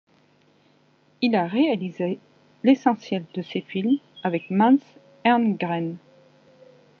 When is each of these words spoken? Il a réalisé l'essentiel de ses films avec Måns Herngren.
Il 1.21 1.35
a 1.35 1.45
réalisé 1.45 2.17
l'essentiel 2.63 3.23
de 3.35 3.43
ses 3.43 3.61
films 3.61 3.99
avec 4.23 4.49
Måns 4.49 4.79
Herngren. 5.23 5.95